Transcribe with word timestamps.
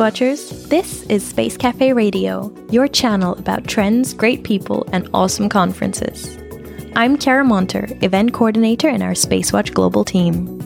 Watchers. 0.00 0.66
This 0.68 1.02
is 1.10 1.22
Space 1.22 1.58
Cafe 1.58 1.92
Radio, 1.92 2.50
your 2.70 2.88
channel 2.88 3.34
about 3.34 3.66
trends, 3.66 4.14
great 4.14 4.44
people, 4.44 4.88
and 4.92 5.10
awesome 5.12 5.50
conferences. 5.50 6.38
I'm 6.96 7.18
Chiara 7.18 7.44
Moenter, 7.44 8.02
event 8.02 8.32
coordinator 8.32 8.88
in 8.88 9.02
our 9.02 9.12
Spacewatch 9.12 9.74
Global 9.74 10.02
team. 10.06 10.56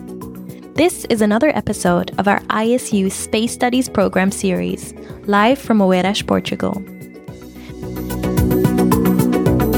This 0.75 1.05
is 1.07 1.21
another 1.21 1.49
episode 1.49 2.17
of 2.21 2.29
our 2.29 2.39
ISU 2.43 3.11
Space 3.11 3.53
Studies 3.53 3.89
program 3.89 4.31
series, 4.31 4.95
live 5.25 5.59
from 5.59 5.81
Oeiras, 5.81 6.25
Portugal. 6.25 6.75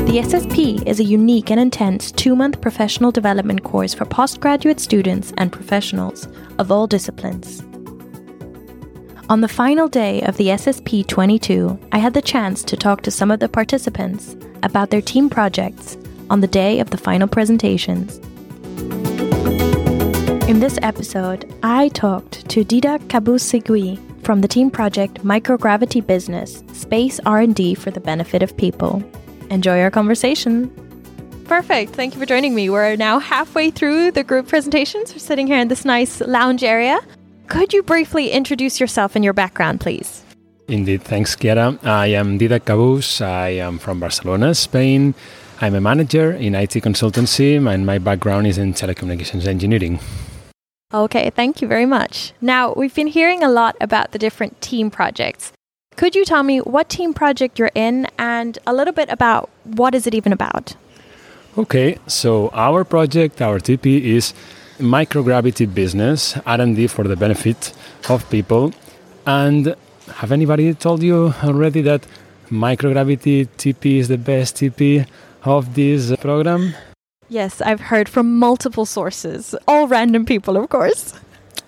The 0.04 0.20
SSP 0.22 0.86
is 0.86 1.00
a 1.00 1.04
unique 1.04 1.50
and 1.50 1.58
intense 1.58 2.12
two 2.12 2.36
month 2.36 2.60
professional 2.60 3.10
development 3.10 3.64
course 3.64 3.94
for 3.94 4.04
postgraduate 4.04 4.80
students 4.80 5.32
and 5.38 5.50
professionals 5.50 6.28
of 6.58 6.70
all 6.70 6.86
disciplines. 6.86 7.62
On 9.28 9.40
the 9.40 9.48
final 9.48 9.88
day 9.88 10.22
of 10.22 10.36
the 10.36 10.48
SSP 10.50 11.04
22, 11.04 11.76
I 11.90 11.98
had 11.98 12.14
the 12.14 12.22
chance 12.22 12.62
to 12.62 12.76
talk 12.76 13.02
to 13.02 13.10
some 13.10 13.32
of 13.32 13.40
the 13.40 13.48
participants 13.48 14.36
about 14.62 14.90
their 14.90 15.00
team 15.00 15.28
projects 15.28 15.98
on 16.30 16.40
the 16.40 16.46
day 16.46 16.78
of 16.78 16.90
the 16.90 16.96
final 16.96 17.26
presentations. 17.26 18.18
In 20.48 20.60
this 20.60 20.78
episode, 20.80 21.52
I 21.64 21.88
talked 21.88 22.48
to 22.50 22.64
Dídac 22.64 23.08
Cabús 23.08 23.42
Seguí 23.42 23.98
from 24.22 24.42
the 24.42 24.48
team 24.48 24.70
project 24.70 25.24
Microgravity 25.24 26.06
Business 26.06 26.62
Space 26.72 27.18
R&D 27.26 27.74
for 27.74 27.90
the 27.90 28.00
Benefit 28.00 28.44
of 28.44 28.56
People. 28.56 29.02
Enjoy 29.50 29.80
our 29.80 29.90
conversation. 29.90 30.70
Perfect. 31.46 31.94
Thank 31.94 32.14
you 32.14 32.20
for 32.20 32.26
joining 32.26 32.54
me. 32.54 32.70
We're 32.70 32.94
now 32.94 33.18
halfway 33.18 33.72
through 33.72 34.12
the 34.12 34.22
group 34.22 34.46
presentations. 34.46 35.12
We're 35.12 35.18
sitting 35.18 35.48
here 35.48 35.58
in 35.58 35.66
this 35.66 35.84
nice 35.84 36.20
lounge 36.20 36.62
area. 36.62 37.00
Could 37.48 37.72
you 37.72 37.82
briefly 37.82 38.30
introduce 38.30 38.80
yourself 38.80 39.14
and 39.14 39.24
your 39.24 39.32
background, 39.32 39.80
please? 39.80 40.24
Indeed, 40.66 41.02
thanks, 41.02 41.36
Chiara. 41.36 41.78
I 41.84 42.08
am 42.08 42.38
Dídac 42.38 42.64
Cabús. 42.64 43.20
I 43.24 43.50
am 43.50 43.78
from 43.78 44.00
Barcelona, 44.00 44.52
Spain. 44.52 45.14
I'm 45.60 45.74
a 45.74 45.80
manager 45.80 46.32
in 46.32 46.56
IT 46.56 46.72
consultancy, 46.82 47.56
and 47.56 47.86
my 47.86 47.98
background 47.98 48.48
is 48.48 48.58
in 48.58 48.74
telecommunications 48.74 49.46
engineering. 49.46 50.00
Okay, 50.92 51.30
thank 51.30 51.62
you 51.62 51.68
very 51.68 51.86
much. 51.86 52.32
Now, 52.40 52.72
we've 52.74 52.94
been 52.94 53.06
hearing 53.06 53.44
a 53.44 53.48
lot 53.48 53.76
about 53.80 54.10
the 54.10 54.18
different 54.18 54.60
team 54.60 54.90
projects. 54.90 55.52
Could 55.96 56.16
you 56.16 56.24
tell 56.24 56.42
me 56.42 56.58
what 56.58 56.88
team 56.88 57.14
project 57.14 57.58
you're 57.58 57.70
in 57.74 58.08
and 58.18 58.58
a 58.66 58.74
little 58.74 58.92
bit 58.92 59.08
about 59.08 59.50
what 59.62 59.94
is 59.94 60.06
it 60.06 60.14
even 60.14 60.32
about? 60.32 60.74
Okay, 61.56 61.98
so 62.06 62.50
our 62.52 62.84
project, 62.84 63.40
our 63.40 63.60
TP 63.60 64.02
is 64.02 64.34
microgravity 64.78 65.72
business, 65.72 66.36
R&D 66.46 66.86
for 66.88 67.04
the 67.04 67.16
benefit 67.16 67.72
of 68.08 68.28
people. 68.30 68.72
And 69.26 69.74
have 70.14 70.32
anybody 70.32 70.74
told 70.74 71.02
you 71.02 71.34
already 71.42 71.82
that 71.82 72.06
microgravity 72.50 73.48
TP 73.58 73.98
is 73.98 74.08
the 74.08 74.18
best 74.18 74.56
TP 74.56 75.06
of 75.44 75.74
this 75.74 76.14
program? 76.16 76.74
Yes, 77.28 77.60
I've 77.60 77.80
heard 77.80 78.08
from 78.08 78.38
multiple 78.38 78.86
sources, 78.86 79.54
all 79.66 79.88
random 79.88 80.24
people, 80.24 80.56
of 80.56 80.68
course. 80.68 81.14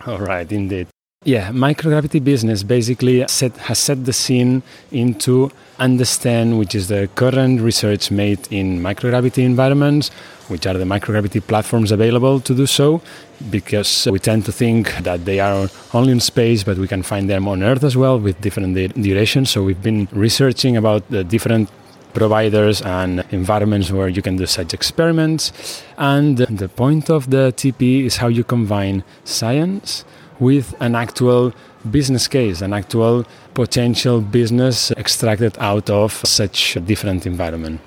All 0.07 0.19
right, 0.19 0.51
indeed. 0.51 0.87
Yeah, 1.29 1.51
microgravity 1.51 2.25
business 2.25 2.63
basically 2.63 3.23
set, 3.29 3.55
has 3.59 3.79
set 3.79 4.07
the 4.07 4.15
scene 4.15 4.63
into 4.91 5.51
understand 5.79 6.59
which 6.59 6.75
is 6.75 6.89
the 6.89 7.11
current 7.17 7.61
research 7.61 8.11
made 8.11 8.51
in 8.51 8.81
microgravity 8.81 9.45
environments, 9.45 10.09
which 10.49 10.67
are 10.67 10.73
the 10.73 10.87
microgravity 10.87 11.47
platforms 11.47 11.93
available 11.93 12.41
to 12.41 12.55
do 12.55 12.65
so, 12.65 13.03
because 13.51 14.09
we 14.11 14.19
tend 14.19 14.47
to 14.47 14.53
think 14.53 14.97
that 15.03 15.27
they 15.27 15.39
are 15.39 15.69
only 15.93 16.13
in 16.13 16.21
space, 16.21 16.65
but 16.65 16.79
we 16.79 16.89
can 16.89 17.03
find 17.03 17.29
them 17.29 17.47
on 17.47 17.63
Earth 17.63 17.85
as 17.85 17.95
well 17.95 18.19
with 18.19 18.41
different 18.41 18.75
durations. 18.95 19.51
So 19.51 19.63
we've 19.63 19.83
been 19.83 20.09
researching 20.13 20.79
about 20.79 21.11
the 21.11 21.25
different 21.25 21.69
providers 22.15 22.81
and 22.81 23.23
environments 23.33 23.91
where 23.91 24.09
you 24.09 24.23
can 24.23 24.37
do 24.37 24.47
such 24.47 24.73
experiments. 24.73 25.53
And 25.99 26.39
the 26.39 26.71
point 26.71 27.11
of 27.11 27.29
the 27.29 27.53
TP 27.55 28.07
is 28.07 28.17
how 28.17 28.29
you 28.29 28.45
combine 28.45 29.05
science 29.25 30.07
with 30.41 30.75
an 30.81 30.95
actual 30.95 31.53
business 31.91 32.29
case, 32.29 32.61
an 32.61 32.73
actual 32.73 33.25
potential 33.55 34.21
business 34.21 34.91
extracted 34.93 35.57
out 35.59 35.91
of 35.91 36.13
such 36.13 36.77
a 36.77 36.81
different 36.81 37.27
environment. 37.27 37.81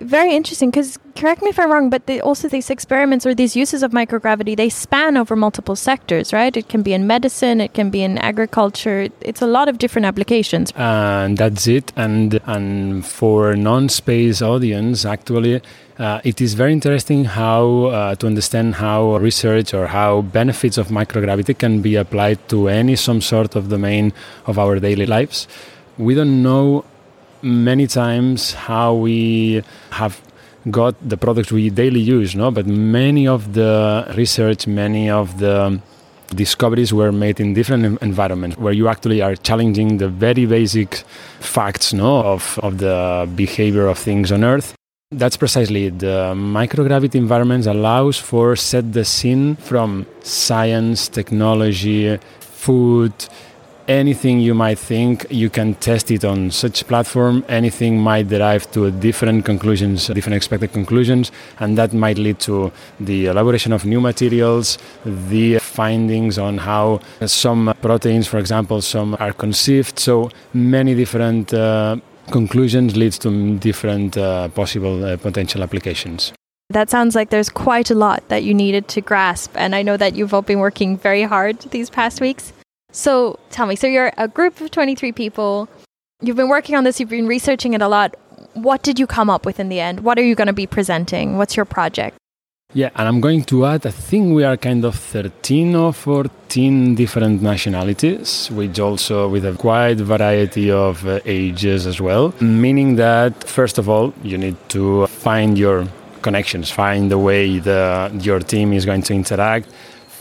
Very 0.00 0.34
interesting 0.34 0.70
because 0.70 0.98
correct 1.14 1.40
me 1.40 1.50
if 1.50 1.58
I'm 1.58 1.70
wrong, 1.70 1.88
but 1.88 2.02
also 2.20 2.48
these 2.48 2.68
experiments 2.68 3.24
or 3.24 3.32
these 3.32 3.54
uses 3.54 3.84
of 3.84 3.92
microgravity 3.92 4.56
they 4.56 4.68
span 4.68 5.16
over 5.16 5.36
multiple 5.36 5.76
sectors, 5.76 6.32
right? 6.32 6.54
It 6.56 6.68
can 6.68 6.82
be 6.82 6.92
in 6.92 7.06
medicine, 7.06 7.60
it 7.60 7.74
can 7.74 7.90
be 7.90 8.02
in 8.02 8.18
agriculture. 8.18 9.08
It's 9.20 9.40
a 9.40 9.46
lot 9.46 9.68
of 9.68 9.78
different 9.78 10.06
applications. 10.06 10.72
And 10.74 11.38
that's 11.38 11.68
it. 11.68 11.92
And 11.94 12.40
and 12.46 13.06
for 13.06 13.54
non-space 13.54 14.42
audience, 14.42 15.04
actually, 15.04 15.62
uh, 15.98 16.20
it 16.24 16.40
is 16.40 16.54
very 16.54 16.72
interesting 16.72 17.24
how 17.24 17.84
uh, 17.84 18.14
to 18.16 18.26
understand 18.26 18.74
how 18.74 19.16
research 19.18 19.72
or 19.72 19.86
how 19.86 20.22
benefits 20.22 20.76
of 20.76 20.88
microgravity 20.88 21.56
can 21.56 21.82
be 21.82 21.94
applied 21.94 22.48
to 22.48 22.68
any 22.68 22.96
some 22.96 23.20
sort 23.20 23.54
of 23.54 23.68
domain 23.68 24.12
of 24.46 24.58
our 24.58 24.80
daily 24.80 25.06
lives. 25.06 25.46
We 25.96 26.16
don't 26.16 26.42
know 26.42 26.84
many 27.44 27.86
times 27.86 28.54
how 28.54 28.94
we 28.94 29.62
have 29.90 30.20
got 30.70 30.94
the 31.06 31.16
products 31.16 31.52
we 31.52 31.70
daily 31.70 32.00
use, 32.00 32.34
no? 32.34 32.50
But 32.50 32.66
many 32.66 33.28
of 33.28 33.52
the 33.52 34.12
research, 34.16 34.66
many 34.66 35.10
of 35.10 35.38
the 35.38 35.80
discoveries 36.34 36.92
were 36.92 37.12
made 37.12 37.38
in 37.38 37.54
different 37.54 38.00
environments 38.02 38.56
where 38.56 38.72
you 38.72 38.88
actually 38.88 39.20
are 39.20 39.36
challenging 39.36 39.98
the 39.98 40.08
very 40.08 40.46
basic 40.46 41.04
facts 41.40 41.92
no, 41.92 42.22
of, 42.22 42.58
of 42.62 42.78
the 42.78 43.28
behavior 43.36 43.86
of 43.86 43.98
things 43.98 44.32
on 44.32 44.42
Earth. 44.42 44.74
That's 45.10 45.36
precisely 45.36 45.90
the 45.90 46.32
microgravity 46.34 47.14
environments 47.14 47.66
allows 47.66 48.18
for 48.18 48.56
set 48.56 48.92
the 48.92 49.04
scene 49.04 49.56
from 49.56 50.06
science, 50.22 51.08
technology, 51.08 52.18
food, 52.40 53.12
anything 53.88 54.40
you 54.40 54.54
might 54.54 54.78
think 54.78 55.26
you 55.30 55.50
can 55.50 55.74
test 55.74 56.10
it 56.10 56.24
on 56.24 56.50
such 56.50 56.86
platform. 56.86 57.44
Anything 57.48 58.00
might 58.00 58.28
derive 58.28 58.70
to 58.72 58.90
different 58.90 59.44
conclusions 59.44 60.06
different 60.08 60.36
expected 60.36 60.72
conclusions 60.72 61.30
and 61.58 61.76
that 61.78 61.92
might 61.92 62.18
lead 62.18 62.38
to 62.40 62.72
the 63.00 63.26
elaboration 63.26 63.72
of 63.72 63.84
new 63.84 64.00
materials 64.00 64.78
the 65.04 65.58
findings 65.58 66.38
on 66.38 66.58
how 66.58 67.00
some 67.26 67.74
proteins 67.82 68.26
for 68.26 68.38
example 68.38 68.80
some 68.80 69.16
are 69.20 69.32
conceived. 69.32 69.98
So 69.98 70.30
many 70.52 70.94
different 70.94 71.52
uh, 71.52 71.96
conclusions 72.30 72.96
leads 72.96 73.18
to 73.20 73.58
different 73.58 74.16
uh, 74.16 74.48
possible 74.48 75.04
uh, 75.04 75.16
potential 75.16 75.62
applications. 75.62 76.32
That 76.70 76.88
sounds 76.88 77.14
like 77.14 77.28
there's 77.28 77.50
quite 77.50 77.90
a 77.90 77.94
lot 77.94 78.26
that 78.28 78.42
you 78.42 78.54
needed 78.54 78.88
to 78.88 79.00
grasp 79.02 79.52
and 79.54 79.74
i 79.74 79.82
know 79.82 79.96
that 79.98 80.14
you've 80.14 80.32
all 80.32 80.42
been 80.42 80.60
working 80.60 80.96
very 80.96 81.22
hard 81.22 81.60
these 81.70 81.90
past 81.90 82.22
weeks 82.22 82.52
so 82.94 83.38
tell 83.50 83.66
me, 83.66 83.74
so 83.74 83.86
you're 83.86 84.12
a 84.16 84.28
group 84.28 84.60
of 84.60 84.70
23 84.70 85.10
people. 85.12 85.68
You've 86.22 86.36
been 86.36 86.48
working 86.48 86.76
on 86.76 86.84
this, 86.84 87.00
you've 87.00 87.08
been 87.08 87.26
researching 87.26 87.74
it 87.74 87.82
a 87.82 87.88
lot. 87.88 88.16
What 88.54 88.82
did 88.82 88.98
you 89.00 89.06
come 89.06 89.28
up 89.28 89.44
with 89.44 89.58
in 89.58 89.68
the 89.68 89.80
end? 89.80 90.00
What 90.00 90.16
are 90.16 90.22
you 90.22 90.36
going 90.36 90.46
to 90.46 90.52
be 90.52 90.66
presenting? 90.66 91.36
What's 91.36 91.56
your 91.56 91.64
project? 91.64 92.16
Yeah, 92.72 92.90
and 92.96 93.06
I'm 93.06 93.20
going 93.20 93.44
to 93.44 93.66
add, 93.66 93.86
I 93.86 93.90
think 93.90 94.34
we 94.34 94.42
are 94.44 94.56
kind 94.56 94.84
of 94.84 94.94
13 94.94 95.74
or 95.74 95.92
14 95.92 96.94
different 96.94 97.42
nationalities, 97.42 98.48
which 98.50 98.78
also 98.78 99.28
with 99.28 99.44
a 99.44 99.52
quite 99.54 99.98
variety 99.98 100.70
of 100.70 101.06
uh, 101.06 101.20
ages 101.24 101.86
as 101.86 102.00
well. 102.00 102.32
Meaning 102.40 102.96
that, 102.96 103.44
first 103.44 103.78
of 103.78 103.88
all, 103.88 104.12
you 104.22 104.38
need 104.38 104.56
to 104.70 105.06
find 105.08 105.58
your 105.58 105.86
connections, 106.22 106.70
find 106.70 107.10
the 107.10 107.18
way 107.18 107.58
the, 107.58 108.10
your 108.22 108.40
team 108.40 108.72
is 108.72 108.86
going 108.86 109.02
to 109.02 109.14
interact 109.14 109.68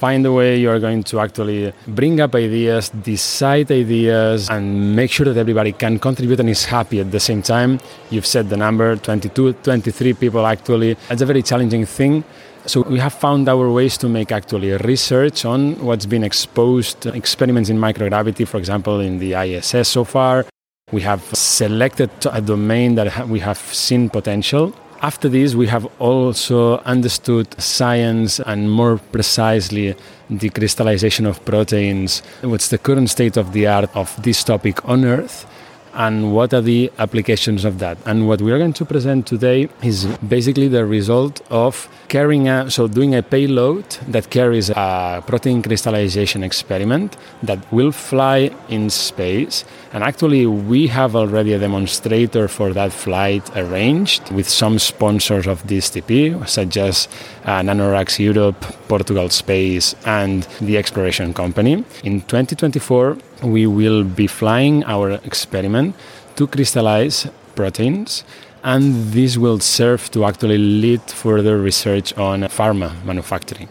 find 0.04 0.26
a 0.26 0.34
way 0.34 0.58
you 0.58 0.70
are 0.70 0.82
going 0.88 1.02
to 1.02 1.16
actually 1.22 1.72
bring 1.88 2.20
up 2.20 2.36
ideas, 2.36 2.90
decide 2.90 3.72
ideas, 3.72 4.50
and 4.50 4.94
make 4.98 5.10
sure 5.10 5.26
that 5.26 5.38
everybody 5.38 5.72
can 5.72 5.98
contribute 5.98 6.42
and 6.42 6.50
is 6.50 6.66
happy 6.66 7.00
at 7.00 7.10
the 7.10 7.22
same 7.22 7.42
time. 7.42 7.80
You've 8.10 8.26
said 8.26 8.50
the 8.50 8.58
number 8.58 8.98
22, 8.98 9.54
23 9.54 10.14
people 10.24 10.46
actually. 10.46 10.98
It's 11.10 11.22
a 11.22 11.26
very 11.26 11.42
challenging 11.42 11.86
thing. 11.86 12.26
So 12.66 12.82
we 12.82 13.00
have 13.00 13.14
found 13.14 13.48
our 13.48 13.70
ways 13.72 13.98
to 14.00 14.10
make 14.10 14.34
actually 14.34 14.74
research 14.92 15.46
on 15.46 15.60
what's 15.88 16.06
been 16.06 16.26
exposed, 16.26 17.06
experiments 17.06 17.70
in 17.70 17.78
microgravity, 17.78 18.46
for 18.46 18.58
example, 18.58 19.00
in 19.00 19.20
the 19.20 19.32
ISS 19.36 19.88
so 19.88 20.04
far. 20.04 20.46
We 20.92 21.02
have 21.04 21.24
selected 21.34 22.12
a 22.30 22.42
domain 22.42 22.96
that 22.96 23.30
we 23.30 23.40
have 23.40 23.58
seen 23.58 24.10
potential 24.10 24.74
after 25.04 25.28
this, 25.28 25.54
we 25.54 25.68
have 25.68 25.86
also 26.00 26.78
understood 26.80 27.62
science 27.62 28.40
and 28.40 28.72
more 28.72 28.98
precisely 28.98 29.96
the 30.30 30.50
crystallization 30.50 31.26
of 31.26 31.44
proteins. 31.44 32.24
What's 32.42 32.70
the 32.70 32.78
current 32.78 33.10
state 33.10 33.36
of 33.36 33.52
the 33.52 33.68
art 33.68 33.94
of 33.96 34.10
this 34.24 34.46
topic 34.46 34.88
on 34.88 35.04
Earth? 35.04 35.46
And 35.94 36.34
what 36.34 36.54
are 36.54 36.62
the 36.62 36.92
applications 37.00 37.66
of 37.66 37.80
that. 37.80 37.98
And 38.06 38.28
what 38.28 38.42
we 38.42 38.52
are 38.52 38.58
going 38.58 38.74
to 38.74 38.86
present 38.86 39.28
today 39.28 39.70
is 39.82 40.06
basically 40.28 40.68
the 40.68 40.86
result 40.86 41.42
of 41.50 41.88
carrying 42.10 42.48
a, 42.48 42.70
so 42.70 42.88
doing 42.88 43.16
a 43.16 43.24
payload 43.24 43.86
that 44.08 44.30
carries 44.30 44.70
a 44.70 45.24
protein 45.26 45.62
crystallization 45.62 46.44
experiment 46.44 47.18
that 47.42 47.60
will 47.72 47.92
fly 47.92 48.52
in 48.70 48.90
space. 48.90 49.66
And 49.94 50.04
actually, 50.04 50.46
we 50.46 50.88
have 50.88 51.16
already 51.16 51.54
a 51.54 51.60
demonstrator 51.60 52.48
for 52.48 52.74
that 52.74 52.92
flight 52.92 53.56
arranged 53.56 54.32
with 54.32 54.50
some 54.50 54.80
sponsors 54.80 55.48
of 55.48 55.64
DSTP, 55.64 56.48
such 56.48 56.78
as 56.78 57.08
uh, 57.46 57.62
NanoRacks 57.62 58.18
Europe, 58.20 58.60
Portugal 58.88 59.30
Space, 59.30 59.96
and 60.06 60.44
the 60.62 60.78
Exploration 60.78 61.34
Company. 61.34 61.84
In 62.04 62.22
2024, 62.22 63.18
we 63.44 63.68
will 63.68 64.04
be 64.04 64.28
flying 64.28 64.84
our 64.86 65.12
experiment 65.24 65.96
to 66.36 66.48
crystallize 66.48 67.28
proteins 67.56 68.24
and 68.64 69.12
this 69.12 69.38
will 69.38 69.60
serve 69.60 70.10
to 70.12 70.26
actually 70.26 70.58
lead 70.58 71.02
further 71.02 71.58
research 71.60 72.18
on 72.18 72.42
pharma 72.44 72.92
manufacturing. 73.04 73.68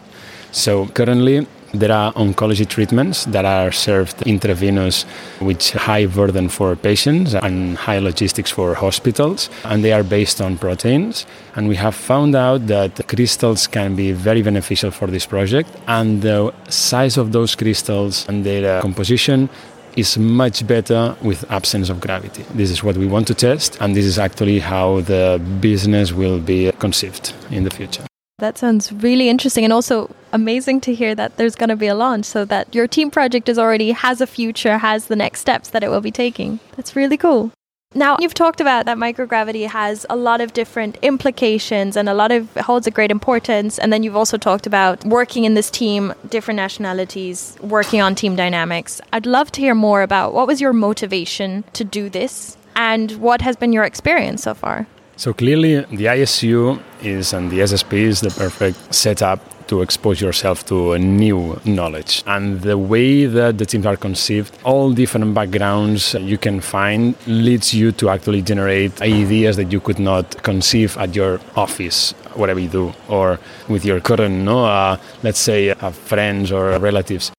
So 0.51 0.85
currently 0.87 1.47
there 1.73 1.91
are 1.91 2.13
oncology 2.13 2.67
treatments 2.67 3.25
that 3.25 3.45
are 3.45 3.71
served 3.71 4.21
intravenous 4.23 5.05
with 5.41 5.71
high 5.71 6.05
burden 6.05 6.47
for 6.47 6.75
patients 6.75 7.33
and 7.33 7.77
high 7.77 7.99
logistics 7.99 8.51
for 8.51 8.75
hospitals, 8.75 9.49
and 9.65 9.83
they 9.83 9.91
are 9.91 10.03
based 10.03 10.39
on 10.39 10.57
proteins. 10.57 11.25
And 11.55 11.67
we 11.67 11.75
have 11.75 11.95
found 11.95 12.35
out 12.35 12.67
that 12.67 13.07
crystals 13.07 13.67
can 13.67 13.95
be 13.95 14.11
very 14.11 14.41
beneficial 14.41 14.91
for 14.91 15.07
this 15.07 15.25
project, 15.25 15.69
and 15.87 16.21
the 16.21 16.53
size 16.69 17.17
of 17.17 17.31
those 17.31 17.55
crystals 17.55 18.27
and 18.29 18.45
their 18.45 18.77
uh, 18.77 18.81
composition 18.81 19.49
is 19.95 20.17
much 20.17 20.65
better 20.65 21.15
with 21.21 21.49
absence 21.51 21.89
of 21.89 21.99
gravity. 21.99 22.43
This 22.53 22.71
is 22.71 22.83
what 22.83 22.97
we 22.97 23.07
want 23.07 23.27
to 23.27 23.33
test, 23.33 23.77
and 23.79 23.95
this 23.95 24.05
is 24.05 24.17
actually 24.17 24.59
how 24.59 25.01
the 25.01 25.41
business 25.59 26.11
will 26.11 26.39
be 26.39 26.71
conceived 26.73 27.33
in 27.51 27.63
the 27.63 27.69
future. 27.69 28.05
That 28.43 28.57
sounds 28.57 28.91
really 28.91 29.29
interesting 29.29 29.63
and 29.63 29.71
also 29.71 30.13
amazing 30.33 30.81
to 30.81 30.93
hear 30.93 31.15
that 31.15 31.37
there's 31.37 31.55
going 31.55 31.69
to 31.69 31.77
be 31.77 31.87
a 31.87 31.95
launch 31.95 32.25
so 32.25 32.43
that 32.43 32.75
your 32.75 32.87
team 32.89 33.09
project 33.09 33.47
is 33.47 33.57
already 33.57 33.91
has 33.91 34.19
a 34.19 34.27
future, 34.27 34.79
has 34.79 35.07
the 35.07 35.15
next 35.15 35.39
steps 35.39 35.69
that 35.69 35.81
it 35.81 35.87
will 35.87 36.01
be 36.01 36.11
taking. 36.11 36.59
That's 36.75 36.93
really 36.93 37.15
cool. 37.15 37.53
Now, 37.95 38.17
you've 38.19 38.33
talked 38.33 38.59
about 38.59 38.85
that 38.85 38.97
microgravity 38.97 39.67
has 39.67 40.05
a 40.09 40.17
lot 40.17 40.41
of 40.41 40.51
different 40.51 40.97
implications 41.01 41.95
and 41.95 42.09
a 42.09 42.13
lot 42.13 42.33
of 42.33 42.53
holds 42.55 42.85
a 42.85 42.91
great 42.91 43.11
importance. 43.11 43.79
And 43.79 43.93
then 43.93 44.03
you've 44.03 44.17
also 44.17 44.37
talked 44.37 44.67
about 44.67 45.05
working 45.05 45.45
in 45.45 45.53
this 45.53 45.71
team, 45.71 46.13
different 46.27 46.57
nationalities, 46.57 47.55
working 47.61 48.01
on 48.01 48.13
team 48.13 48.35
dynamics. 48.35 48.99
I'd 49.13 49.25
love 49.25 49.53
to 49.53 49.61
hear 49.61 49.73
more 49.73 50.01
about 50.01 50.33
what 50.33 50.47
was 50.47 50.59
your 50.59 50.73
motivation 50.73 51.63
to 51.71 51.85
do 51.85 52.09
this 52.09 52.57
and 52.75 53.11
what 53.21 53.41
has 53.41 53.55
been 53.55 53.71
your 53.71 53.85
experience 53.85 54.43
so 54.43 54.53
far. 54.53 54.85
So 55.15 55.31
clearly, 55.31 55.75
the 55.75 56.05
ISU 56.05 56.81
is 57.03 57.33
and 57.33 57.51
the 57.51 57.59
SSP 57.59 57.93
is 57.93 58.21
the 58.21 58.31
perfect 58.31 58.93
setup 58.93 59.39
to 59.67 59.81
expose 59.81 60.19
yourself 60.19 60.65
to 60.65 60.93
a 60.93 60.99
new 60.99 61.59
knowledge. 61.65 62.23
And 62.25 62.61
the 62.61 62.77
way 62.77 63.25
that 63.25 63.57
the 63.59 63.65
teams 63.65 63.85
are 63.85 63.95
conceived, 63.95 64.57
all 64.63 64.91
different 64.91 65.33
backgrounds 65.33 66.15
you 66.15 66.37
can 66.37 66.59
find, 66.61 67.15
leads 67.27 67.73
you 67.73 67.91
to 67.93 68.09
actually 68.09 68.41
generate 68.41 69.01
ideas 69.01 69.55
that 69.57 69.71
you 69.71 69.79
could 69.79 69.99
not 69.99 70.41
conceive 70.43 70.97
at 70.97 71.15
your 71.15 71.39
office, 71.55 72.11
whatever 72.33 72.59
you 72.59 72.69
do, 72.69 72.93
or 73.07 73.39
with 73.69 73.85
your 73.85 73.99
current, 73.99 74.33
no, 74.43 74.65
uh, 74.65 74.97
let's 75.21 75.39
say, 75.39 75.69
uh, 75.69 75.91
friends 75.91 76.51
or 76.51 76.77
relatives. 76.79 77.31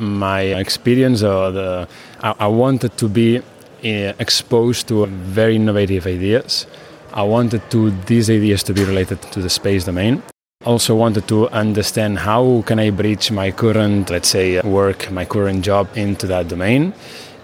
My 0.00 0.42
experience, 0.42 1.22
uh, 1.22 1.50
the, 1.50 1.88
I, 2.20 2.34
I 2.40 2.46
wanted 2.48 2.96
to 2.98 3.08
be 3.08 3.38
uh, 3.38 4.12
exposed 4.18 4.88
to 4.88 5.06
very 5.06 5.56
innovative 5.56 6.06
ideas. 6.06 6.66
I 7.16 7.22
wanted 7.22 7.70
to 7.70 7.92
these 8.06 8.28
ideas 8.28 8.64
to 8.64 8.74
be 8.74 8.82
related 8.82 9.22
to 9.22 9.40
the 9.40 9.48
space 9.48 9.84
domain 9.84 10.20
also 10.64 10.94
wanted 10.94 11.28
to 11.28 11.48
understand 11.50 12.18
how 12.18 12.62
can 12.66 12.78
I 12.78 12.90
bridge 12.90 13.30
my 13.30 13.50
current, 13.50 14.10
let's 14.10 14.28
say, 14.28 14.60
work, 14.62 15.10
my 15.10 15.24
current 15.24 15.64
job 15.64 15.88
into 15.94 16.26
that 16.26 16.48
domain. 16.48 16.92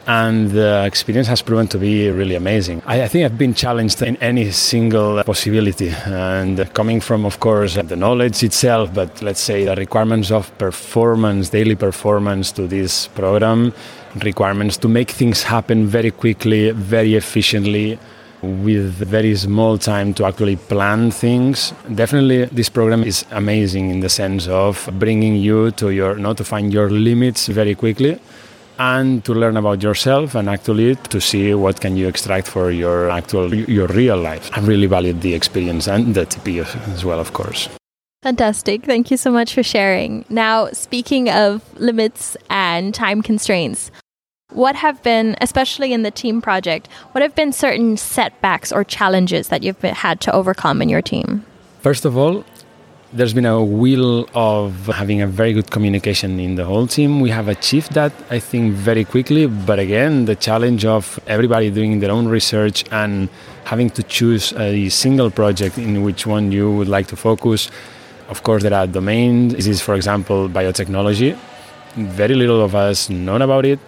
And 0.07 0.51
the 0.51 0.85
experience 0.87 1.29
has 1.29 1.43
proven 1.43 1.69
to 1.69 1.79
be 1.79 2.11
really 2.11 2.35
amazing. 2.35 2.83
I, 2.87 3.03
I 3.03 3.09
think 3.09 3.25
I've 3.27 3.39
been 3.39 3.55
challenged 3.55 4.03
in 4.03 4.17
any 4.17 4.51
single 4.51 5.23
possibility. 5.23 5.91
And 6.07 6.73
coming 6.75 7.01
from, 7.01 7.25
of 7.25 7.39
course, 7.39 7.75
the 7.75 7.97
knowledge 7.97 8.43
itself, 8.43 8.93
but 8.93 9.23
let's 9.23 9.41
say 9.41 9.67
the 9.67 9.77
requirements 9.77 10.33
of 10.33 10.57
performance, 10.59 11.51
daily 11.51 11.77
performance 11.77 12.51
to 12.53 12.67
this 12.67 13.07
program, 13.09 13.73
requirements 14.25 14.79
to 14.79 14.89
make 14.89 15.11
things 15.11 15.45
happen 15.45 15.87
very 15.87 16.11
quickly, 16.11 16.71
very 16.73 17.15
efficiently, 17.15 17.99
with 18.43 18.95
very 18.95 19.35
small 19.37 19.79
time 19.79 20.15
to 20.15 20.25
actually 20.25 20.57
plan 20.57 21.11
things. 21.11 21.73
Definitely, 21.95 22.47
this 22.47 22.69
program 22.69 23.03
is 23.03 23.25
amazing 23.31 23.91
in 23.91 24.01
the 24.01 24.09
sense 24.09 24.49
of 24.49 24.89
bringing 24.99 25.37
you 25.37 25.71
to 25.73 25.91
your, 25.91 26.17
not 26.17 26.37
to 26.39 26.45
find 26.45 26.73
your 26.73 26.91
limits 26.91 27.49
very 27.49 27.75
quickly 27.75 28.19
and 28.79 29.23
to 29.27 29.35
learn 29.35 29.59
about 29.59 29.83
yourself 29.83 30.35
and 30.35 30.49
actually 30.49 30.97
to 30.97 31.21
see 31.21 31.53
what 31.53 31.81
can 31.81 31.97
you 31.97 32.09
extract 32.09 32.49
for 32.49 32.71
your 32.71 33.11
actual 33.11 33.55
your 33.55 33.87
real 33.89 34.17
life. 34.17 34.51
I 34.57 34.61
really 34.61 34.87
valued 34.87 35.21
the 35.21 35.35
experience 35.35 35.87
and 35.87 36.15
the 36.15 36.25
TP 36.25 36.65
as 36.95 37.05
well, 37.05 37.21
of 37.21 37.33
course. 37.35 37.69
Fantastic. 38.23 38.85
Thank 38.85 39.11
you 39.11 39.17
so 39.17 39.31
much 39.31 39.55
for 39.55 39.63
sharing. 39.63 40.25
Now, 40.29 40.69
speaking 40.73 41.31
of 41.31 41.63
limits 41.79 42.37
and 42.49 42.95
time 42.95 43.23
constraints, 43.23 43.91
what 44.51 44.77
have 44.77 45.03
been, 45.03 45.37
especially 45.41 45.93
in 45.93 46.03
the 46.03 46.11
team 46.11 46.41
project, 46.41 46.89
what 47.13 47.23
have 47.23 47.35
been 47.35 47.53
certain 47.53 47.97
setbacks 47.97 48.73
or 48.73 48.85
challenges 48.85 49.49
that 49.49 49.63
you've 49.63 49.81
had 49.81 50.21
to 50.23 50.33
overcome 50.33 50.83
in 50.83 50.89
your 50.89 51.03
team? 51.03 51.45
First 51.81 52.05
of 52.05 52.17
all, 52.17 52.45
there's 53.13 53.35
been 53.35 53.47
a 53.47 53.63
will 53.63 54.29
of 54.35 54.87
having 54.87 55.21
a 55.21 55.27
very 55.27 55.53
good 55.53 55.71
communication 55.71 56.39
in 56.39 56.55
the 56.55 56.65
whole 56.65 56.87
team. 56.87 57.21
We 57.21 57.31
have 57.31 57.49
achieved 57.49 57.93
that, 57.95 58.13
I 58.31 58.39
think, 58.39 58.75
very 58.75 59.05
quickly. 59.05 59.47
But 59.47 59.81
again, 59.81 60.27
the 60.27 60.37
challenge 60.37 60.85
of 60.85 61.19
everybody 61.27 61.71
doing 61.71 61.99
their 61.99 62.13
own 62.13 62.29
research 62.29 62.85
and 62.93 63.29
having 63.65 63.91
to 63.91 64.03
choose 64.05 64.53
a 64.53 64.89
single 64.91 65.31
project 65.31 65.77
in 65.77 66.03
which 66.03 66.25
one 66.25 66.53
you 66.53 66.71
would 66.71 66.89
like 66.89 67.09
to 67.09 67.17
focus. 67.17 67.71
Of 68.29 68.45
course, 68.45 68.63
there 68.63 68.75
are 68.75 68.87
domains. 68.87 69.55
This 69.55 69.67
is, 69.67 69.81
for 69.81 69.97
example, 69.97 70.49
biotechnology. 70.49 71.37
Very 71.97 72.37
little 72.37 72.63
of 72.63 72.77
us 72.77 73.11
know 73.11 73.37
about 73.37 73.67
it 73.67 73.81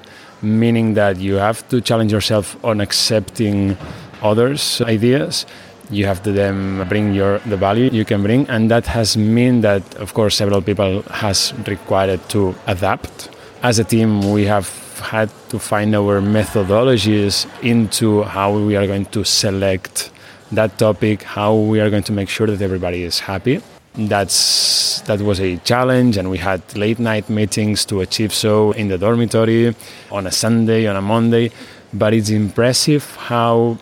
meaning 0.43 0.94
that 0.94 1.19
you 1.19 1.35
have 1.35 1.67
to 1.69 1.81
challenge 1.81 2.12
yourself 2.12 2.62
on 2.65 2.81
accepting 2.81 3.77
others' 4.23 4.81
ideas. 4.83 5.47
You 5.91 6.06
have 6.06 6.23
to 6.23 6.33
then 6.33 6.87
bring 6.89 7.12
your 7.12 7.39
the 7.41 7.56
value 7.56 7.91
you 7.93 8.05
can 8.05 8.23
bring, 8.23 8.49
and 8.49 8.71
that 8.71 8.87
has 8.87 9.17
meant 9.17 9.63
that, 9.63 9.82
of 9.96 10.15
course, 10.15 10.37
several 10.37 10.63
people 10.63 11.03
has 11.03 11.53
required 11.67 12.20
to 12.31 12.55
adapt. 12.67 13.29
As 13.63 13.79
a 13.79 13.84
team, 13.84 14.32
we 14.32 14.44
have 14.46 14.69
had 15.01 15.31
to 15.51 15.58
find 15.58 15.94
our 15.94 16.20
methodologies 16.20 17.46
into 17.63 18.22
how 18.22 18.58
we 18.58 18.77
are 18.77 18.87
going 18.87 19.06
to 19.06 19.25
select 19.25 20.11
that 20.51 20.79
topic, 20.79 21.22
how 21.22 21.55
we 21.55 21.81
are 21.81 21.91
going 21.91 22.03
to 22.05 22.13
make 22.13 22.29
sure 22.29 22.46
that 22.46 22.61
everybody 22.61 23.05
is 23.05 23.20
happy 23.20 23.61
that's 23.94 25.01
that 25.03 25.20
was 25.20 25.41
a 25.41 25.56
challenge 25.58 26.17
and 26.17 26.31
we 26.31 26.39
had 26.39 26.63
late 26.77 26.99
night 26.99 27.29
meetings 27.29 27.84
to 27.84 28.01
achieve 28.01 28.32
so 28.32 28.72
in 28.72 28.89
the 28.89 28.96
dormitory 28.96 29.75
on 30.11 30.27
a 30.27 30.31
sunday 30.31 30.87
on 30.87 30.96
a 30.96 31.03
monday. 31.03 31.51
But 31.93 32.15
it's 32.15 32.31
impressive 32.31 33.05
how 33.17 33.77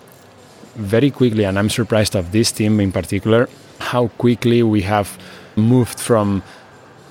very 0.75 1.11
quickly 1.11 1.45
and 1.45 1.59
i'm 1.59 1.69
surprised 1.69 2.17
of 2.17 2.33
this 2.33 2.51
team 2.51 2.81
in 2.81 2.91
particular 2.91 3.49
how 3.79 4.09
quickly 4.19 4.63
we 4.63 4.83
have 4.83 5.19
moved 5.57 5.99
from 6.01 6.43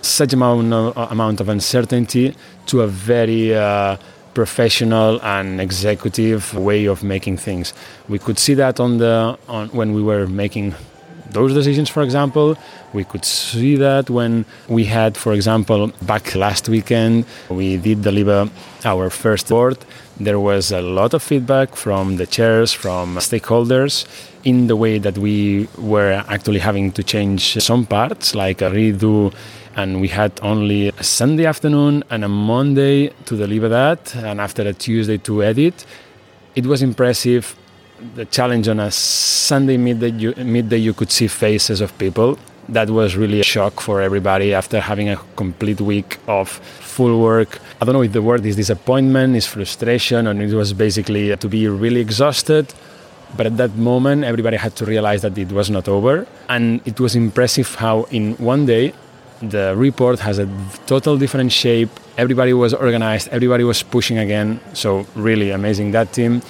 such 0.02 0.34
amount 0.34 0.74
of, 0.74 1.12
amount 1.12 1.42
of 1.42 1.50
uncertainty 1.50 2.36
to 2.68 2.82
a 2.82 2.88
very 2.88 3.54
uh, 3.54 3.98
professional 4.34 5.22
and 5.22 5.60
executive 5.60 6.54
way 6.54 6.86
of 6.86 7.04
making 7.04 7.38
things. 7.38 7.74
We 8.08 8.20
could 8.20 8.40
see 8.40 8.54
that 8.56 8.80
on 8.80 8.98
the 8.98 9.38
on 9.48 9.70
when 9.70 9.94
we 9.94 10.02
were 10.02 10.28
making 10.28 10.76
those 11.32 11.54
decisions, 11.54 11.90
for 11.90 12.04
example. 12.04 12.58
We 12.94 13.04
could 13.04 13.26
see 13.26 13.76
that 13.76 14.10
when 14.10 14.46
we 14.68 14.86
had, 14.86 15.16
for 15.16 15.34
example, 15.34 15.92
back 16.02 16.36
last 16.36 16.70
weekend, 16.70 17.26
we 17.50 17.78
did 17.78 18.02
deliver 18.02 18.50
our 18.86 19.10
first 19.10 19.50
board. 19.50 19.78
There 20.20 20.40
was 20.40 20.72
a 20.72 20.82
lot 20.82 21.14
of 21.14 21.24
feedback 21.24 21.76
from 21.76 22.18
the 22.18 22.26
chairs, 22.26 22.74
from 22.74 23.16
stakeholders, 23.18 24.06
in 24.44 24.68
the 24.68 24.76
way 24.76 25.00
that 25.00 25.18
we 25.18 25.68
were 25.78 26.24
actually 26.28 26.60
having 26.60 26.92
to 26.94 27.04
change 27.04 27.54
some 27.62 27.86
parts, 27.86 28.36
like 28.36 28.62
a 28.62 28.70
redo 28.70 29.34
and 29.76 30.02
we 30.02 30.08
had 30.10 30.32
only 30.42 30.90
a 30.90 31.04
Sunday 31.04 31.46
afternoon 31.46 32.04
and 32.10 32.26
a 32.26 32.28
Monday 32.28 33.10
to 33.26 33.38
deliver 33.38 33.70
that, 33.70 34.14
and 34.16 34.42
after 34.42 34.64
a 34.68 34.74
Tuesday 34.74 35.18
to 35.18 35.44
edit. 35.44 35.86
It 36.56 36.66
was 36.66 36.82
impressive 36.82 37.56
the 38.16 38.26
challenge 38.26 38.68
on 38.68 38.80
a 38.80 38.92
Sunday 38.92 39.78
midday 39.78 40.12
you, 40.12 40.34
midday 40.36 40.78
you 40.78 40.94
could 40.94 41.12
see 41.12 41.28
faces 41.28 41.82
of 41.82 41.98
people 41.98 42.38
that 42.70 42.90
was 42.90 43.16
really 43.16 43.40
a 43.40 43.44
shock 43.44 43.82
for 43.82 44.02
everybody 44.02 44.54
after 44.54 44.80
having 44.80 45.10
a 45.10 45.18
complete 45.36 45.82
week 45.82 46.18
of 46.28 46.50
full 46.50 47.20
work. 47.20 47.60
I 47.82 47.86
don't 47.86 47.94
know 47.94 48.04
if 48.04 48.14
the 48.14 48.22
word 48.22 48.46
is 48.46 48.56
disappointment, 48.56 49.36
is 49.36 49.48
frustration, 49.48 50.28
and 50.28 50.42
it 50.42 50.54
was 50.54 50.74
basically 50.74 51.36
to 51.36 51.48
be 51.48 51.68
really 51.68 52.00
exhausted. 52.00 52.72
But 53.36 53.46
at 53.48 53.58
that 53.58 53.76
moment, 53.76 54.24
everybody 54.24 54.58
had 54.58 54.76
to 54.78 54.86
realize 54.86 55.22
that 55.22 55.38
it 55.38 55.52
was 55.52 55.70
not 55.70 55.88
over. 55.88 56.28
And 56.48 56.82
it 56.86 57.00
was 57.00 57.16
impressive 57.16 57.76
how, 57.76 58.04
in 58.12 58.36
one 58.36 58.66
day, 58.66 58.94
the 59.42 59.76
report 59.76 60.20
has 60.20 60.40
a 60.40 60.48
total 60.86 61.18
different 61.18 61.52
shape. 61.52 61.90
Everybody 62.18 62.54
was 62.54 62.74
organized, 62.74 63.30
everybody 63.30 63.64
was 63.64 63.82
pushing 63.82 64.18
again. 64.18 64.60
So, 64.74 65.06
really 65.16 65.52
amazing 65.52 65.92
that 65.92 66.12
team. 66.12 66.42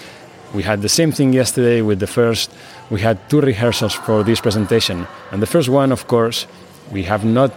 We 0.54 0.64
had 0.64 0.82
the 0.82 0.90
same 0.90 1.12
thing 1.12 1.32
yesterday 1.34 1.82
with 1.82 2.00
the 2.00 2.08
first. 2.08 2.52
We 2.90 3.02
had 3.02 3.30
two 3.30 3.42
rehearsals 3.42 3.94
for 3.94 4.24
this 4.24 4.42
presentation. 4.42 5.08
And 5.32 5.42
the 5.42 5.46
first 5.46 5.70
one, 5.70 5.92
of 5.92 6.08
course, 6.08 6.48
we 6.92 7.04
have 7.04 7.24
not 7.24 7.52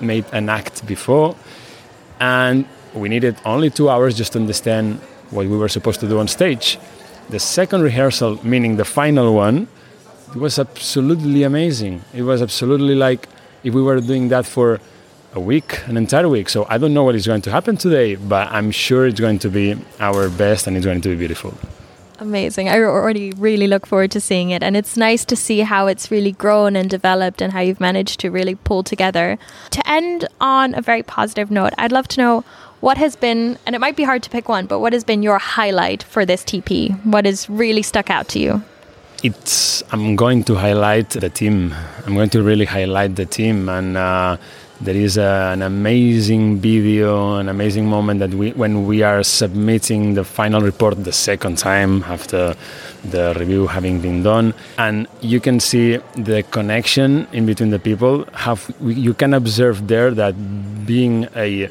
made 0.00 0.24
an 0.32 0.48
act 0.48 0.86
before. 0.86 1.36
And 2.20 2.66
we 2.94 3.08
needed 3.08 3.36
only 3.44 3.70
two 3.70 3.90
hours 3.90 4.16
just 4.16 4.32
to 4.32 4.38
understand 4.38 5.00
what 5.30 5.46
we 5.46 5.56
were 5.56 5.68
supposed 5.68 6.00
to 6.00 6.08
do 6.08 6.18
on 6.18 6.28
stage. 6.28 6.78
The 7.28 7.38
second 7.38 7.82
rehearsal, 7.82 8.40
meaning 8.42 8.76
the 8.76 8.86
final 8.86 9.34
one, 9.34 9.68
was 10.34 10.58
absolutely 10.58 11.42
amazing. 11.42 12.02
It 12.14 12.22
was 12.22 12.40
absolutely 12.40 12.94
like 12.94 13.28
if 13.62 13.74
we 13.74 13.82
were 13.82 14.00
doing 14.00 14.28
that 14.28 14.46
for 14.46 14.80
a 15.34 15.40
week, 15.40 15.86
an 15.86 15.98
entire 15.98 16.28
week. 16.28 16.48
So 16.48 16.66
I 16.70 16.78
don't 16.78 16.94
know 16.94 17.04
what 17.04 17.14
is 17.14 17.26
going 17.26 17.42
to 17.42 17.50
happen 17.50 17.76
today, 17.76 18.16
but 18.16 18.48
I'm 18.50 18.70
sure 18.70 19.06
it's 19.06 19.20
going 19.20 19.38
to 19.40 19.50
be 19.50 19.76
our 20.00 20.30
best 20.30 20.66
and 20.66 20.76
it's 20.76 20.86
going 20.86 21.02
to 21.02 21.10
be 21.10 21.16
beautiful. 21.16 21.52
Amazing. 22.20 22.68
I 22.68 22.80
already 22.80 23.30
really 23.32 23.68
look 23.68 23.86
forward 23.86 24.10
to 24.10 24.20
seeing 24.20 24.50
it. 24.50 24.62
And 24.62 24.76
it's 24.76 24.96
nice 24.96 25.24
to 25.26 25.36
see 25.36 25.60
how 25.60 25.86
it's 25.86 26.10
really 26.10 26.32
grown 26.32 26.74
and 26.74 26.90
developed 26.90 27.40
and 27.40 27.52
how 27.52 27.60
you've 27.60 27.80
managed 27.80 28.18
to 28.20 28.30
really 28.30 28.56
pull 28.56 28.82
together. 28.82 29.38
To 29.70 29.88
end 29.88 30.26
on 30.40 30.74
a 30.74 30.82
very 30.82 31.02
positive 31.02 31.50
note, 31.50 31.72
I'd 31.78 31.92
love 31.92 32.08
to 32.08 32.20
know 32.20 32.44
what 32.80 32.96
has 32.98 33.16
been, 33.16 33.58
and 33.66 33.74
it 33.74 33.80
might 33.80 33.96
be 33.96 34.04
hard 34.04 34.22
to 34.22 34.30
pick 34.30 34.48
one, 34.48 34.66
but 34.66 34.78
what 34.78 34.92
has 34.92 35.02
been 35.02 35.22
your 35.22 35.38
highlight 35.38 36.02
for 36.02 36.24
this 36.24 36.44
TP? 36.44 36.94
What 37.04 37.24
has 37.24 37.48
really 37.50 37.82
stuck 37.82 38.08
out 38.10 38.28
to 38.28 38.38
you? 38.38 38.62
It's, 39.24 39.82
I'm 39.92 40.14
going 40.14 40.44
to 40.44 40.54
highlight 40.54 41.10
the 41.10 41.28
team. 41.28 41.74
I'm 42.06 42.14
going 42.14 42.30
to 42.30 42.42
really 42.42 42.66
highlight 42.66 43.16
the 43.16 43.26
team. 43.26 43.68
And, 43.68 43.96
uh, 43.96 44.36
there 44.80 44.94
is 44.94 45.16
a, 45.16 45.50
an 45.52 45.62
amazing 45.62 46.58
video, 46.58 47.36
an 47.36 47.48
amazing 47.48 47.86
moment 47.86 48.20
that 48.20 48.30
we, 48.30 48.52
when 48.52 48.86
we 48.86 49.02
are 49.02 49.22
submitting 49.22 50.14
the 50.14 50.24
final 50.24 50.60
report 50.60 51.02
the 51.02 51.12
second 51.12 51.58
time 51.58 52.04
after 52.04 52.54
the 53.04 53.34
review 53.38 53.66
having 53.66 54.00
been 54.00 54.22
done, 54.22 54.54
and 54.78 55.08
you 55.20 55.40
can 55.40 55.58
see 55.58 55.96
the 56.14 56.44
connection 56.50 57.26
in 57.32 57.44
between 57.46 57.70
the 57.70 57.78
people. 57.78 58.24
Have 58.34 58.72
you 58.80 59.14
can 59.14 59.34
observe 59.34 59.88
there 59.88 60.12
that 60.12 60.34
being 60.86 61.26
a 61.34 61.68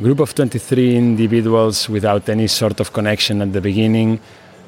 group 0.00 0.20
of 0.20 0.34
23 0.34 0.96
individuals 0.96 1.88
without 1.88 2.28
any 2.28 2.46
sort 2.48 2.80
of 2.80 2.92
connection 2.92 3.40
at 3.40 3.52
the 3.52 3.60
beginning, 3.60 4.20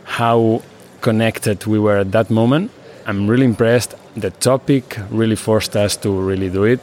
how 0.04 0.62
connected 1.00 1.66
we 1.66 1.78
were 1.78 1.98
at 1.98 2.12
that 2.12 2.30
moment. 2.30 2.70
I'm 3.06 3.28
really 3.28 3.44
impressed. 3.44 3.94
The 4.16 4.30
topic 4.30 4.96
really 5.10 5.36
forced 5.36 5.76
us 5.76 5.96
to 5.98 6.10
really 6.10 6.48
do 6.48 6.64
it 6.64 6.80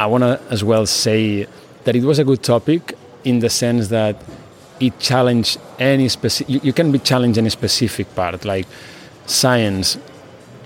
I 0.00 0.06
want 0.06 0.22
to 0.24 0.40
as 0.48 0.64
well 0.64 0.86
say 0.86 1.46
that 1.84 1.94
it 1.94 2.04
was 2.04 2.18
a 2.18 2.24
good 2.24 2.42
topic 2.42 2.96
in 3.22 3.40
the 3.40 3.50
sense 3.50 3.88
that 3.88 4.16
it 4.80 4.98
challenged 4.98 5.60
any 5.78 6.08
specific. 6.08 6.48
You, 6.48 6.60
you, 6.62 6.72
can 6.72 6.90
be 6.90 6.98
challenged 6.98 7.36
any 7.36 7.50
specific 7.50 8.14
part, 8.14 8.46
like 8.46 8.66
science. 9.26 9.98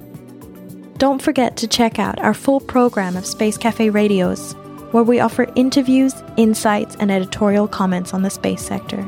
Don't 0.96 1.20
forget 1.20 1.56
to 1.56 1.66
check 1.66 1.98
out 1.98 2.20
our 2.20 2.32
full 2.32 2.60
program 2.60 3.16
of 3.16 3.26
Space 3.26 3.58
Cafe 3.58 3.90
radios, 3.90 4.52
where 4.92 5.02
we 5.02 5.18
offer 5.18 5.52
interviews, 5.56 6.14
insights, 6.36 6.94
and 7.00 7.10
editorial 7.10 7.66
comments 7.66 8.14
on 8.14 8.22
the 8.22 8.30
space 8.30 8.62
sector. 8.62 9.04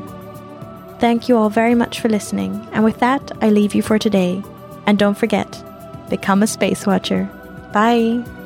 Thank 0.99 1.29
you 1.29 1.37
all 1.37 1.49
very 1.49 1.75
much 1.75 2.01
for 2.01 2.09
listening, 2.09 2.67
and 2.73 2.83
with 2.83 2.99
that, 2.99 3.31
I 3.41 3.49
leave 3.49 3.73
you 3.73 3.81
for 3.81 3.97
today. 3.97 4.43
And 4.85 4.99
don't 4.99 5.17
forget, 5.17 5.63
become 6.09 6.43
a 6.43 6.47
space 6.47 6.85
watcher. 6.85 7.29
Bye! 7.71 8.36